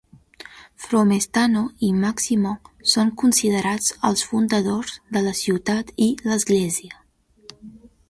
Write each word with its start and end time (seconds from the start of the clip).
Fromestano 0.85 1.61
i 1.87 1.89
Maximo 2.05 2.55
són 2.95 3.13
considerats 3.25 3.93
els 4.11 4.27
fundadors 4.33 4.99
de 5.19 5.27
la 5.29 5.39
ciutat 5.45 5.97
i 6.11 6.13
l'església. 6.33 7.03